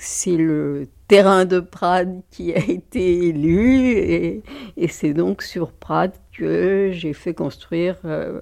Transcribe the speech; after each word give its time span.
c'est 0.00 0.36
le 0.36 0.88
terrain 1.08 1.44
de 1.44 1.60
Prades 1.60 2.22
qui 2.30 2.54
a 2.54 2.58
été 2.58 3.28
élu 3.28 3.90
et, 3.90 4.42
c'est 4.88 5.12
donc 5.12 5.42
sur 5.42 5.72
Prades 5.72 6.16
que 6.32 6.90
j'ai 6.92 7.12
fait 7.12 7.34
construire 7.34 7.96
euh, 8.06 8.40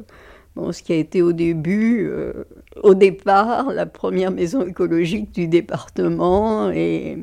ce 0.71 0.83
qui 0.83 0.93
a 0.93 0.97
été 0.97 1.21
au 1.21 1.33
début, 1.33 2.07
euh, 2.09 2.45
au 2.83 2.95
départ, 2.95 3.73
la 3.73 3.87
première 3.87 4.31
maison 4.31 4.65
écologique 4.65 5.33
du 5.33 5.49
département 5.49 6.71
et, 6.71 7.19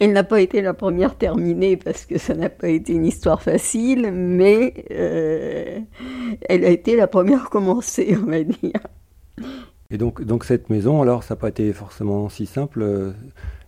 elle 0.00 0.12
n'a 0.12 0.24
pas 0.24 0.40
été 0.40 0.60
la 0.60 0.74
première 0.74 1.16
terminée 1.16 1.76
parce 1.76 2.06
que 2.06 2.18
ça 2.18 2.34
n'a 2.34 2.50
pas 2.50 2.68
été 2.68 2.92
une 2.92 3.06
histoire 3.06 3.40
facile, 3.40 4.10
mais 4.12 4.74
euh, 4.90 5.78
elle 6.48 6.64
a 6.64 6.70
été 6.70 6.96
la 6.96 7.06
première 7.06 7.48
commencée, 7.50 8.16
on 8.20 8.26
va 8.28 8.42
dire. 8.42 8.80
Et 9.92 9.98
donc, 9.98 10.24
donc 10.24 10.44
cette 10.44 10.70
maison, 10.70 11.02
alors, 11.02 11.22
ça 11.22 11.34
n'a 11.34 11.40
pas 11.40 11.50
été 11.50 11.70
forcément 11.74 12.30
si 12.30 12.46
simple 12.46 12.80
euh, 12.80 13.12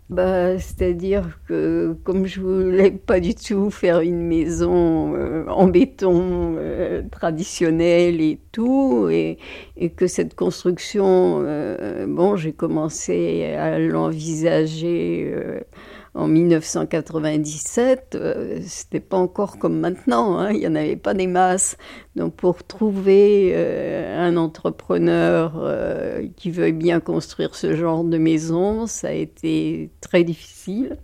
bah, 0.08 0.58
C'est-à-dire 0.58 1.38
que 1.46 1.94
comme 2.02 2.24
je 2.24 2.40
voulais 2.40 2.92
pas 2.92 3.20
du 3.20 3.34
tout 3.34 3.70
faire 3.70 4.00
une 4.00 4.22
maison 4.22 5.14
euh, 5.14 5.46
en 5.48 5.66
béton 5.66 6.56
euh, 6.56 7.02
traditionnelle 7.10 8.22
et 8.22 8.40
tout, 8.52 9.10
et, 9.10 9.36
et, 9.76 9.90
que 9.90 10.06
cette 10.06 10.34
construction, 10.34 11.44
bon, 12.08 12.36
j'ai 12.36 12.54
commencé 12.54 13.44
à 13.58 13.78
l'envisager 13.78 15.30
en 16.14 16.28
1997, 16.28 18.14
euh, 18.14 18.60
c'était 18.62 19.00
pas 19.00 19.16
encore 19.16 19.58
comme 19.58 19.80
maintenant, 19.80 20.38
hein, 20.38 20.52
il 20.52 20.60
n'y 20.60 20.66
en 20.68 20.76
avait 20.76 20.96
pas 20.96 21.12
des 21.12 21.26
masses. 21.26 21.76
Donc 22.14 22.34
pour 22.36 22.64
trouver 22.64 23.52
euh, 23.54 24.20
un 24.20 24.36
entrepreneur 24.36 25.54
euh, 25.56 26.28
qui 26.36 26.52
veuille 26.52 26.72
bien 26.72 27.00
construire 27.00 27.56
ce 27.56 27.74
genre 27.74 28.04
de 28.04 28.16
maison, 28.16 28.86
ça 28.86 29.08
a 29.08 29.12
été 29.12 29.90
très 30.00 30.22
difficile. 30.22 30.98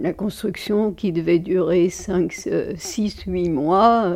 La 0.00 0.12
construction 0.12 0.92
qui 0.92 1.12
devait 1.12 1.38
durer 1.38 1.90
5, 1.90 2.48
6, 2.76 3.22
8 3.26 3.48
mois, 3.48 4.12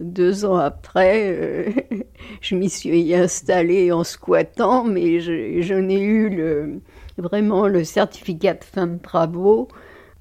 deux 0.00 0.44
ans 0.44 0.56
après, 0.56 1.74
je 2.40 2.54
m'y 2.56 2.68
suis 2.68 3.14
installée 3.14 3.92
en 3.92 4.04
squattant, 4.04 4.84
mais 4.84 5.20
je, 5.20 5.60
je 5.62 5.74
n'ai 5.74 6.00
eu 6.00 6.28
le, 6.28 6.80
vraiment 7.18 7.68
le 7.68 7.84
certificat 7.84 8.54
de 8.54 8.64
fin 8.64 8.86
de 8.86 8.98
travaux 8.98 9.68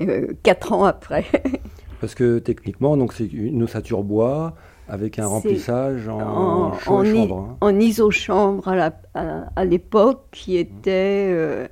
euh, 0.01 0.27
quatre 0.43 0.73
ans 0.73 0.85
après. 0.85 1.25
Parce 2.01 2.15
que 2.15 2.39
techniquement, 2.39 2.97
donc 2.97 3.13
c'est 3.13 3.31
une 3.31 3.63
ossature 3.63 4.03
bois 4.03 4.55
avec 4.87 5.19
un 5.19 5.27
remplissage 5.27 6.07
en, 6.09 6.73
chambre. 6.79 7.37
Hein. 7.37 7.57
En 7.61 7.79
isochambre 7.79 8.67
à, 9.13 9.65
l'époque 9.65 10.23
qui 10.31 10.57
était 10.57 11.69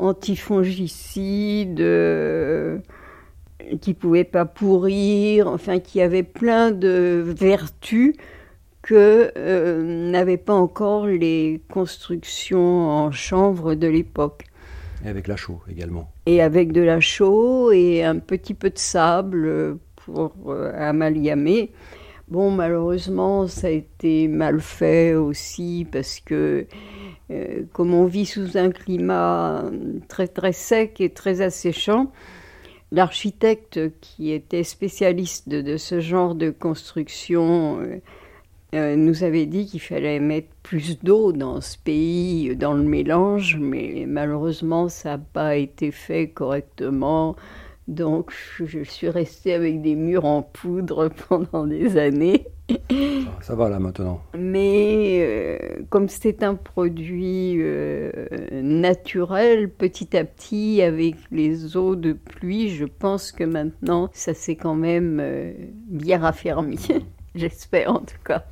euh, 0.00 0.04
antifongicide, 0.04 1.80
euh, 1.80 2.78
qui 3.80 3.94
pouvait 3.94 4.24
pas 4.24 4.44
pourrir, 4.44 5.48
enfin 5.48 5.78
qui 5.78 6.00
avait 6.00 6.22
plein 6.22 6.70
de 6.70 7.22
vertus 7.24 8.14
que 8.82 9.32
euh, 9.36 10.10
n'avaient 10.10 10.36
pas 10.36 10.54
encore 10.54 11.06
les 11.06 11.60
constructions 11.70 12.88
en 12.88 13.10
chanvre 13.10 13.74
de 13.74 13.86
l'époque. 13.86 14.44
Et 15.04 15.08
avec 15.08 15.28
la 15.28 15.36
chaux 15.36 15.60
également. 15.70 16.10
Et 16.26 16.42
avec 16.42 16.72
de 16.72 16.82
la 16.82 17.00
chaux 17.00 17.72
et 17.72 18.04
un 18.04 18.18
petit 18.18 18.54
peu 18.54 18.70
de 18.70 18.78
sable 18.78 19.78
pour 19.96 20.32
euh, 20.48 20.72
amalgamer. 20.76 21.72
Bon, 22.28 22.50
malheureusement, 22.50 23.48
ça 23.48 23.66
a 23.66 23.70
été 23.70 24.28
mal 24.28 24.60
fait 24.60 25.14
aussi 25.14 25.86
parce 25.90 26.20
que 26.20 26.66
euh, 27.30 27.62
comme 27.72 27.94
on 27.94 28.06
vit 28.06 28.26
sous 28.26 28.56
un 28.56 28.70
climat 28.70 29.64
très 30.08 30.28
très 30.28 30.52
sec 30.52 31.00
et 31.00 31.10
très 31.10 31.40
asséchant, 31.40 32.10
l'architecte 32.92 33.80
qui 34.00 34.32
était 34.32 34.64
spécialiste 34.64 35.48
de, 35.48 35.76
ce 35.76 36.00
genre 36.00 36.34
de 36.34 36.50
construction 36.50 37.80
euh, 37.80 38.00
euh, 38.74 38.96
nous 38.96 39.24
avait 39.24 39.46
dit 39.46 39.66
qu'il 39.66 39.80
fallait 39.80 40.20
mettre 40.20 40.48
plus 40.62 40.98
d'eau 41.02 41.32
dans 41.32 41.60
ce 41.60 41.76
pays, 41.78 42.54
dans 42.56 42.72
le 42.72 42.84
mélange, 42.84 43.56
mais 43.60 44.04
malheureusement, 44.06 44.88
ça 44.88 45.10
n'a 45.10 45.18
pas 45.18 45.56
été 45.56 45.90
fait 45.90 46.28
correctement. 46.28 47.36
Donc, 47.90 48.32
je 48.64 48.84
suis 48.84 49.08
restée 49.08 49.52
avec 49.52 49.82
des 49.82 49.96
murs 49.96 50.24
en 50.24 50.42
poudre 50.42 51.08
pendant 51.28 51.66
des 51.66 51.98
années. 51.98 52.46
Ça, 53.42 53.56
va 53.56 53.68
là 53.68 53.80
maintenant. 53.80 54.22
Mais 54.38 55.18
euh, 55.20 55.58
comme 55.88 56.08
c'est 56.08 56.44
un 56.44 56.54
produit 56.54 57.56
euh, 57.58 58.10
naturel, 58.52 59.68
petit 59.68 60.16
à 60.16 60.24
petit, 60.24 60.80
avec 60.80 61.16
les 61.32 61.76
eaux 61.76 61.96
de 61.96 62.12
pluie, 62.12 62.70
je 62.70 62.84
pense 62.84 63.32
que 63.32 63.42
maintenant, 63.42 64.08
ça 64.12 64.34
s'est 64.34 64.56
quand 64.56 64.76
même 64.76 65.20
bien 65.88 66.20
raffermi. 66.20 66.78
J'espère 67.34 67.92
en 67.92 68.00
tout 68.00 68.22
cas. 68.24 68.44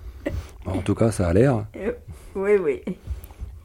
En 0.67 0.81
tout 0.83 0.95
cas, 0.95 1.11
ça 1.11 1.29
a 1.29 1.33
l'air. 1.33 1.65
Euh, 1.77 1.93
oui, 2.35 2.53
oui. 2.63 2.83